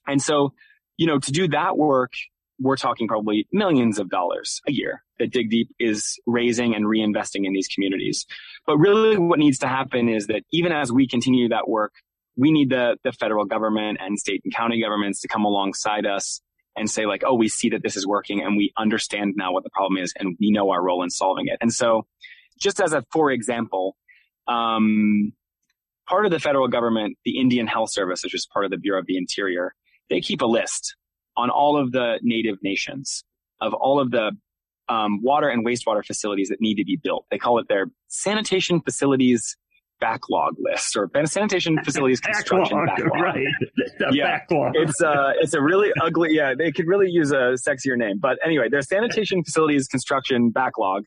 [0.08, 0.54] And so,
[0.98, 2.12] you know, to do that work,
[2.60, 7.46] we're talking probably millions of dollars a year that Dig Deep is raising and reinvesting
[7.46, 8.26] in these communities.
[8.66, 11.94] But really what needs to happen is that even as we continue that work,
[12.36, 16.42] we need the, the federal government and state and county governments to come alongside us
[16.76, 19.64] and say like, oh, we see that this is working and we understand now what
[19.64, 21.58] the problem is and we know our role in solving it.
[21.62, 22.08] And so
[22.60, 23.96] just as a, for example,
[24.48, 25.34] um,
[26.08, 29.00] part of the federal government, the Indian Health Service, which is part of the Bureau
[29.00, 29.76] of the Interior,
[30.10, 30.96] they keep a list
[31.36, 33.24] on all of the native nations
[33.62, 34.32] of all of the
[34.90, 37.26] um, water and wastewater facilities that need to be built.
[37.32, 39.56] They call it their sanitation facilities
[40.00, 43.22] backlog list or sanitation facilities construction backlog.
[43.22, 43.48] Right.
[44.12, 44.40] yeah.
[44.40, 44.74] Backlog.
[44.76, 48.20] It's uh it's a really ugly yeah, they could really use a sexier name.
[48.20, 51.04] But anyway, their sanitation facilities construction backlog.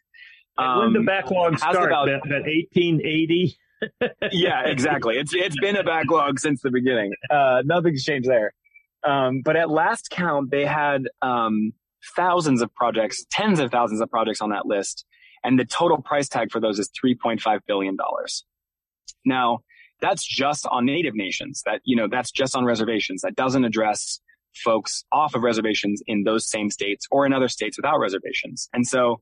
[0.59, 3.59] Um, when the backlog start about, that, that 1880
[4.33, 5.17] yeah, exactly.
[5.17, 7.13] It's it's been a backlog since the beginning.
[7.31, 8.55] Uh, nothing's changed there.
[9.05, 11.73] Um, but at last count, they had um,
[12.15, 15.05] thousands of projects, tens of thousands of projects on that list.
[15.45, 17.97] And the total price tag for those is $3.5 billion.
[19.25, 19.61] Now,
[20.01, 21.63] that's just on native nations.
[21.67, 23.23] That, you know, that's just on reservations.
[23.23, 24.21] That doesn't address
[24.55, 28.69] folks off of reservations in those same states or in other states without reservations.
[28.73, 29.21] And so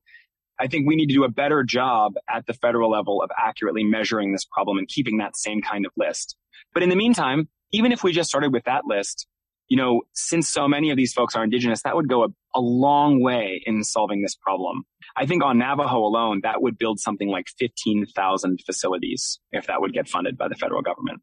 [0.58, 3.84] I think we need to do a better job at the federal level of accurately
[3.84, 6.36] measuring this problem and keeping that same kind of list.
[6.72, 9.26] But in the meantime, even if we just started with that list,
[9.68, 12.60] you know, since so many of these folks are indigenous, that would go a, a
[12.60, 14.84] long way in solving this problem.
[15.16, 19.92] I think on Navajo alone, that would build something like 15,000 facilities if that would
[19.92, 21.20] get funded by the federal government.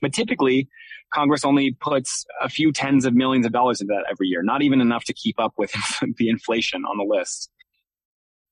[0.00, 0.68] But typically,
[1.14, 4.62] Congress only puts a few tens of millions of dollars into that every year, not
[4.62, 5.72] even enough to keep up with
[6.18, 7.50] the inflation on the list.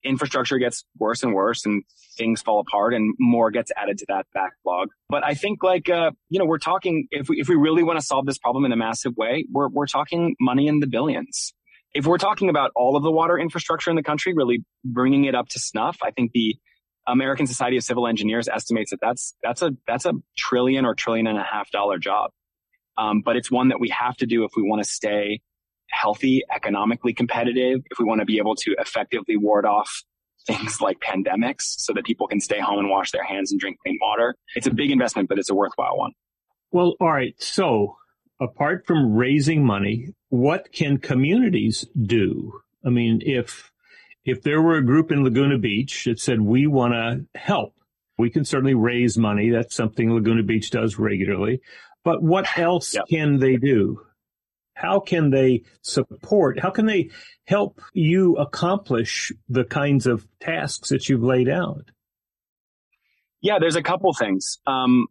[0.05, 1.83] Infrastructure gets worse and worse and
[2.17, 4.89] things fall apart and more gets added to that backlog.
[5.09, 7.99] But I think like, uh, you know, we're talking, if we, if we really want
[7.99, 11.53] to solve this problem in a massive way, we're, we're talking money in the billions.
[11.93, 15.35] If we're talking about all of the water infrastructure in the country, really bringing it
[15.35, 16.57] up to snuff, I think the
[17.07, 21.27] American Society of Civil Engineers estimates that that's, that's a, that's a trillion or trillion
[21.27, 22.31] and a half dollar job.
[22.97, 25.41] Um, but it's one that we have to do if we want to stay
[25.91, 30.03] healthy, economically competitive, if we want to be able to effectively ward off
[30.47, 33.79] things like pandemics so that people can stay home and wash their hands and drink
[33.85, 34.35] clean water.
[34.55, 36.13] It's a big investment, but it's a worthwhile one.
[36.73, 37.35] Well, all right.
[37.39, 37.97] So
[38.41, 42.61] apart from raising money, what can communities do?
[42.85, 43.71] I mean, if,
[44.25, 47.75] if there were a group in Laguna Beach that said, we want to help,
[48.19, 49.51] we can certainly raise money.
[49.51, 51.61] That's something Laguna Beach does regularly.
[52.05, 53.05] But what else yep.
[53.09, 54.01] can they do?
[54.81, 56.59] How can they support?
[56.59, 57.11] How can they
[57.45, 61.91] help you accomplish the kinds of tasks that you've laid out?
[63.43, 64.59] Yeah, there's a couple things.
[64.67, 65.09] Um,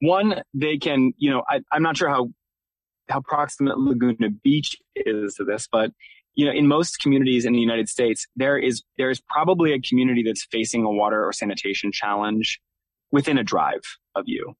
[0.00, 2.28] one, they can, you know, I, I'm not sure how
[3.08, 5.92] how proximate Laguna Beach is to this, but
[6.34, 9.80] you know, in most communities in the United States, there is there is probably a
[9.80, 12.60] community that's facing a water or sanitation challenge
[13.10, 13.80] within a drive
[14.14, 14.54] of you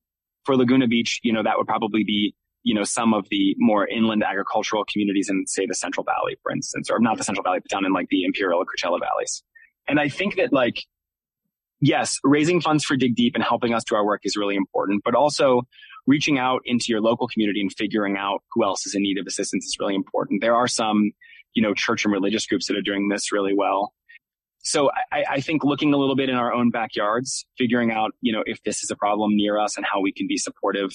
[0.49, 3.87] for Laguna Beach, you know, that would probably be, you know, some of the more
[3.87, 7.61] inland agricultural communities in, say, the Central Valley, for instance, or not the Central Valley,
[7.61, 9.42] but down in like the Imperial or Coachella valleys.
[9.87, 10.85] And I think that like,
[11.81, 15.03] yes, raising funds for Dig Deep and helping us do our work is really important,
[15.05, 15.62] but also
[16.07, 19.27] reaching out into your local community and figuring out who else is in need of
[19.27, 20.40] assistance is really important.
[20.40, 21.12] There are some,
[21.55, 23.92] you know, church and religious groups that are doing this really well
[24.68, 28.33] so I, I, think looking a little bit in our own backyards, figuring out, you
[28.33, 30.90] know, if this is a problem near us and how we can be supportive,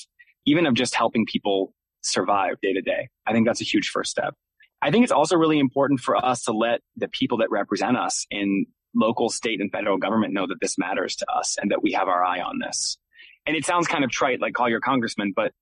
[0.45, 3.09] even of just helping people survive day to day.
[3.25, 4.35] I think that's a huge first step.
[4.81, 8.25] I think it's also really important for us to let the people that represent us
[8.29, 11.93] in local, state, and federal government know that this matters to us and that we
[11.93, 12.97] have our eye on this.
[13.45, 15.53] And it sounds kind of trite, like call your congressman, but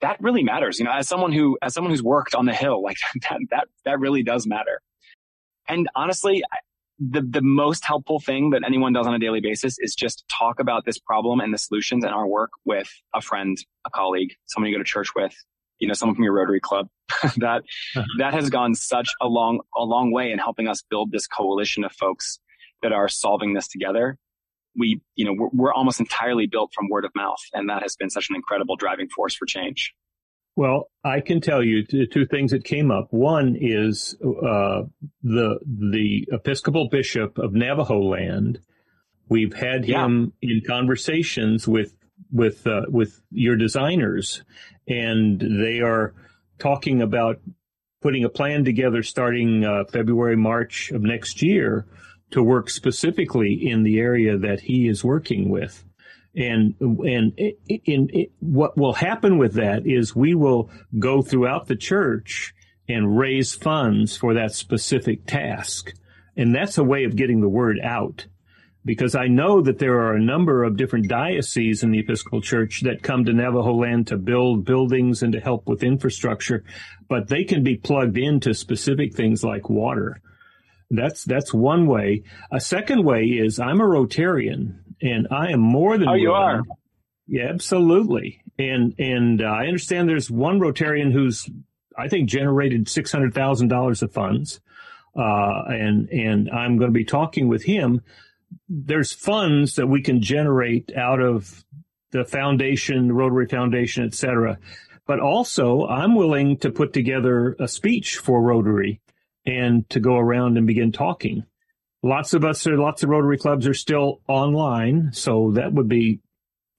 [0.00, 0.78] that really matters.
[0.78, 2.96] You know, as someone who, as someone who's worked on the Hill, like
[3.28, 4.82] that, that, that really does matter.
[5.68, 6.42] And honestly,
[7.00, 10.60] the, the most helpful thing that anyone does on a daily basis is just talk
[10.60, 14.70] about this problem and the solutions and our work with a friend, a colleague, someone
[14.70, 15.34] you go to church with,
[15.78, 16.88] you know, someone from your Rotary Club.
[17.38, 17.62] that,
[17.96, 18.04] uh-huh.
[18.18, 21.84] that has gone such a long, a long way in helping us build this coalition
[21.84, 22.38] of folks
[22.82, 24.18] that are solving this together.
[24.78, 27.40] We, you know, we're, we're almost entirely built from word of mouth.
[27.54, 29.94] And that has been such an incredible driving force for change.
[30.60, 33.14] Well, I can tell you two, two things that came up.
[33.14, 34.82] One is uh,
[35.22, 38.60] the the Episcopal Bishop of Navajo Land.
[39.30, 40.04] We've had yeah.
[40.04, 41.94] him in conversations with
[42.30, 44.42] with uh, with your designers,
[44.86, 46.12] and they are
[46.58, 47.40] talking about
[48.02, 51.86] putting a plan together starting uh, February March of next year
[52.32, 55.86] to work specifically in the area that he is working with.
[56.34, 57.38] And and
[57.68, 62.54] in, what will happen with that is we will go throughout the church
[62.88, 65.92] and raise funds for that specific task,
[66.36, 68.26] and that's a way of getting the word out.
[68.84, 72.80] Because I know that there are a number of different dioceses in the Episcopal Church
[72.84, 76.64] that come to Navajo land to build buildings and to help with infrastructure,
[77.06, 80.22] but they can be plugged into specific things like water.
[80.90, 82.22] That's that's one way.
[82.50, 86.08] A second way is I'm a Rotarian, and I am more than.
[86.08, 86.62] Oh, you are.
[87.26, 88.42] Yeah, absolutely.
[88.58, 91.48] And and uh, I understand there's one Rotarian who's
[91.96, 94.60] I think generated six hundred thousand dollars of funds,
[95.16, 98.02] uh, and and I'm going to be talking with him.
[98.68, 101.64] There's funds that we can generate out of
[102.10, 104.58] the foundation, the Rotary Foundation, et cetera.
[105.06, 109.00] But also, I'm willing to put together a speech for Rotary
[109.46, 111.44] and to go around and begin talking.
[112.02, 116.20] Lots of us, lots of Rotary clubs are still online, so that would be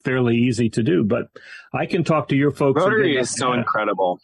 [0.04, 1.04] fairly easy to do.
[1.04, 1.28] But
[1.74, 2.82] I can talk to your folks.
[2.82, 4.20] Rotary is so incredible.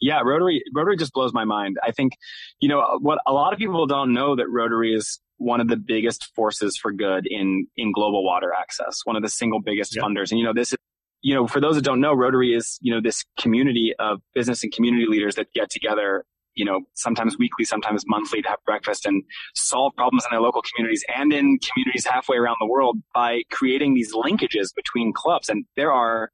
[0.00, 1.76] Yeah, Rotary Rotary just blows my mind.
[1.82, 2.14] I think,
[2.58, 5.76] you know, what a lot of people don't know that Rotary is one of the
[5.76, 9.00] biggest forces for good in in global water access.
[9.04, 10.04] One of the single biggest yep.
[10.04, 10.30] funders.
[10.30, 10.78] And you know, this is
[11.24, 14.62] you know, for those that don't know, Rotary is, you know, this community of business
[14.62, 19.06] and community leaders that get together you know, sometimes weekly, sometimes monthly to have breakfast
[19.06, 19.22] and
[19.54, 23.94] solve problems in their local communities and in communities halfway around the world by creating
[23.94, 25.48] these linkages between clubs.
[25.48, 26.30] And there are,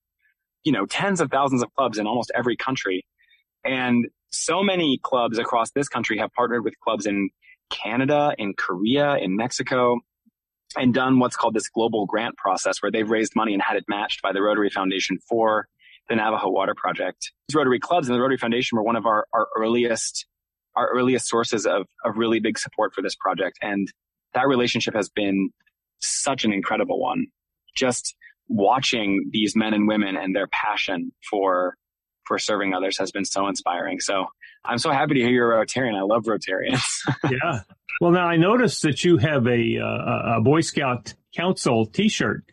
[0.64, 3.04] you know, tens of thousands of clubs in almost every country.
[3.64, 7.30] And so many clubs across this country have partnered with clubs in
[7.70, 10.00] Canada, in Korea, in Mexico,
[10.76, 13.84] and done what's called this global grant process where they've raised money and had it
[13.88, 15.66] matched by the Rotary Foundation for
[16.11, 17.32] the Navajo Water Project.
[17.48, 20.26] These Rotary clubs and the Rotary Foundation were one of our, our earliest
[20.76, 23.58] our earliest sources of, of really big support for this project.
[23.61, 23.88] And
[24.34, 25.50] that relationship has been
[26.00, 27.26] such an incredible one.
[27.74, 28.14] Just
[28.48, 31.74] watching these men and women and their passion for
[32.26, 33.98] for serving others has been so inspiring.
[33.98, 34.26] So
[34.64, 35.96] I'm so happy to hear you're a Rotarian.
[35.96, 36.82] I love Rotarians.
[37.30, 37.62] yeah.
[38.00, 42.44] Well, now I noticed that you have a, uh, a Boy Scout Council T-shirt.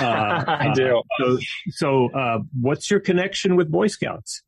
[0.00, 0.98] Uh, I do.
[0.98, 1.38] Uh, so,
[1.70, 4.42] so uh, what's your connection with Boy Scouts?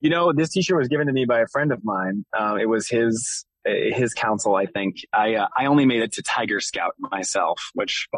[0.00, 2.24] You know, this T-shirt was given to me by a friend of mine.
[2.36, 4.56] Uh, it was his his council.
[4.56, 8.08] I think I uh, I only made it to Tiger Scout myself, which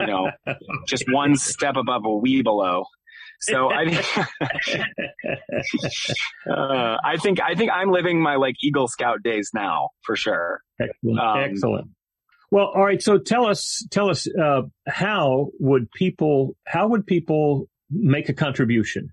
[0.00, 0.30] you know,
[0.86, 2.84] just one step above a Webelo.
[3.40, 3.84] So I,
[6.50, 10.62] uh, I think I think I'm living my like Eagle Scout days now for sure.
[10.80, 11.20] Excellent.
[11.20, 11.90] Um, Excellent.
[12.50, 13.02] Well, all right.
[13.02, 19.10] So tell us, tell us, uh, how would people, how would people make a contribution?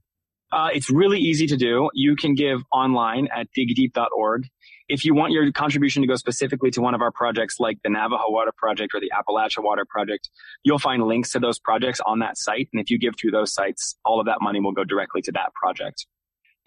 [0.52, 1.90] Uh, it's really easy to do.
[1.96, 4.48] You can give online at digdeep.org.
[4.88, 7.90] If you want your contribution to go specifically to one of our projects like the
[7.90, 10.30] Navajo Water Project or the Appalachia Water Project,
[10.64, 12.70] you'll find links to those projects on that site.
[12.72, 15.32] And if you give through those sites, all of that money will go directly to
[15.32, 16.06] that project.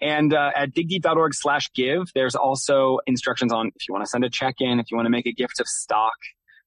[0.01, 4.25] And uh, at digdeep.org slash give, there's also instructions on if you want to send
[4.25, 6.13] a check in, if you want to make a gift of stock,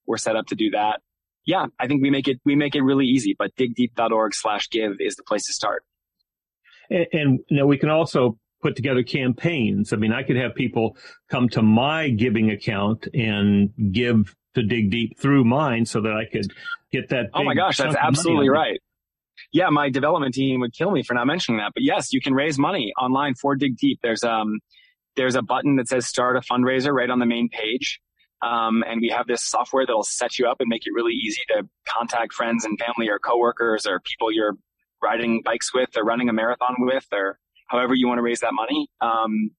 [0.07, 1.01] we're set up to do that.
[1.45, 4.97] Yeah, I think we make it we make it really easy, but digdeep.org slash give
[5.01, 5.85] is the place to start.
[6.91, 9.93] And, and you know, we can also put together campaigns.
[9.93, 10.97] I mean, I could have people
[11.31, 16.25] come to my giving account and give to dig deep through mine so that I
[16.31, 16.53] could
[16.93, 17.31] get that.
[17.33, 18.79] Oh my gosh, that's absolutely right.
[19.53, 21.73] Yeah, my development team would kill me for not mentioning that.
[21.75, 24.01] But yes, you can raise money online for Dig Deep.
[24.03, 24.59] There's um
[25.17, 28.01] there's a button that says start a fundraiser right on the main page.
[28.43, 31.43] Um, and we have this software that'll set you up and make it really easy
[31.49, 34.57] to contact friends and family or coworkers or people you're
[35.03, 37.39] riding bikes with or running a marathon with or
[37.69, 38.89] however you want to raise that money.
[39.01, 39.51] Um,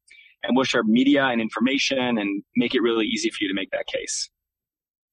[0.43, 3.71] and we'll share media and information and make it really easy for you to make
[3.71, 4.29] that case.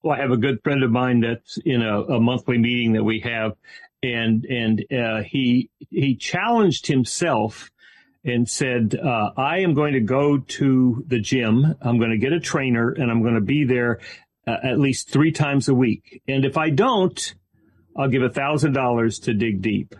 [0.02, 3.04] Well, I have a good friend of mine that's in a, a monthly meeting that
[3.04, 3.52] we have,
[4.02, 7.70] and and uh, he he challenged himself
[8.24, 11.74] and said, uh, "I am going to go to the gym.
[11.80, 14.00] I'm going to get a trainer, and I'm going to be there
[14.46, 16.22] uh, at least three times a week.
[16.28, 17.34] And if I don't,
[17.96, 19.94] I'll give a thousand dollars to dig deep."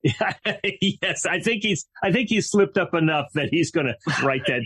[0.02, 1.86] yes, I think he's.
[2.02, 4.62] I think he's slipped up enough that he's going to write that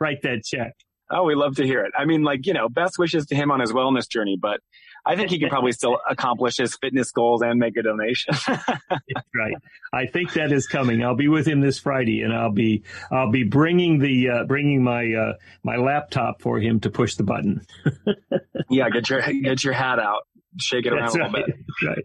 [0.00, 0.74] write that check.
[1.10, 1.92] Oh, we love to hear it.
[1.98, 4.60] I mean, like you know, best wishes to him on his wellness journey, but
[5.08, 8.34] I think he can probably still accomplish his fitness goals and make a donation.
[9.34, 9.54] right.
[9.90, 11.02] I think that is coming.
[11.02, 14.84] I'll be with him this Friday, and I'll be I'll be bringing the uh, bringing
[14.84, 15.32] my uh,
[15.62, 17.66] my laptop for him to push the button.
[18.70, 20.28] yeah, get your get your hat out,
[20.58, 21.42] shake it That's around right.
[21.42, 21.88] a little bit.
[21.88, 22.04] Right.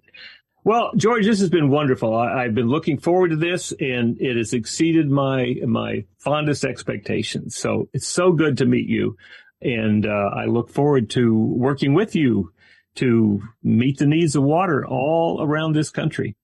[0.64, 2.16] Well, George, this has been wonderful.
[2.16, 7.58] I, have been looking forward to this, and it has exceeded my my fondest expectations.
[7.58, 9.18] So it's so good to meet you,
[9.62, 12.54] and uh, I look forward to working with you
[12.96, 16.36] to meet the needs of water all around this country.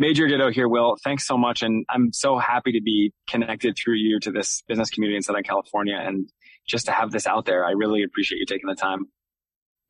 [0.00, 0.96] Major ditto here, Will.
[1.02, 4.90] Thanks so much, and I'm so happy to be connected through you to this business
[4.90, 6.30] community in Southern California, and
[6.68, 7.64] just to have this out there.
[7.64, 9.06] I really appreciate you taking the time.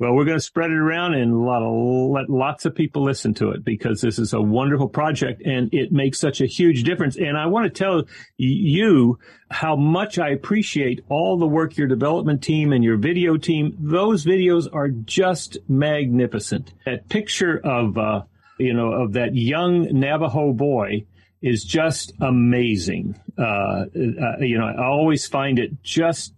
[0.01, 3.65] Well, we're going to spread it around and let lots of people listen to it
[3.65, 7.17] because this is a wonderful project and it makes such a huge difference.
[7.17, 8.05] And I want to tell
[8.37, 9.19] you
[9.51, 13.77] how much I appreciate all the work your development team and your video team.
[13.81, 16.73] Those videos are just magnificent.
[16.87, 18.23] That picture of, uh,
[18.57, 21.07] you know, of that young Navajo boy
[21.43, 23.19] is just amazing.
[23.37, 26.35] Uh, uh, you know, I always find it just